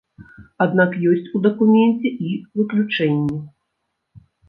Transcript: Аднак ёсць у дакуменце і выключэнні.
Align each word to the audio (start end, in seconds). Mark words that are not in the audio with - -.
Аднак 0.65 0.91
ёсць 1.11 1.29
у 1.35 1.43
дакуменце 1.45 2.15
і 2.31 2.35
выключэнні. 2.63 3.41